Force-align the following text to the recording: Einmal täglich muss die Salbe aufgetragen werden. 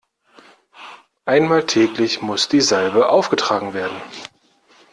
Einmal 1.25 1.67
täglich 1.67 2.23
muss 2.23 2.47
die 2.49 2.59
Salbe 2.61 3.07
aufgetragen 3.09 3.75
werden. 3.75 4.01